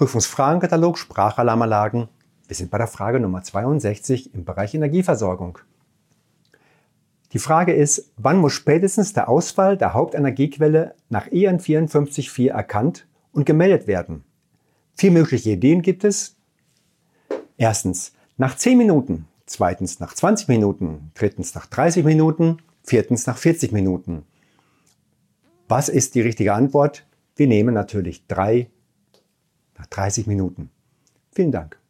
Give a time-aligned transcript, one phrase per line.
[0.00, 2.08] Prüfungsfragenkatalog Sprachalarmanlagen.
[2.48, 5.58] Wir sind bei der Frage Nummer 62 im Bereich Energieversorgung.
[7.34, 13.44] Die Frage ist, wann muss spätestens der Ausfall der Hauptenergiequelle nach EN 54.4 erkannt und
[13.44, 14.24] gemeldet werden?
[14.94, 16.34] Vier mögliche Ideen gibt es.
[17.58, 23.70] Erstens nach 10 Minuten, zweitens nach 20 Minuten, drittens nach 30 Minuten, viertens nach 40
[23.72, 24.22] Minuten.
[25.68, 27.04] Was ist die richtige Antwort?
[27.36, 28.70] Wir nehmen natürlich drei
[29.80, 30.70] nach 30 Minuten.
[31.32, 31.79] Vielen Dank.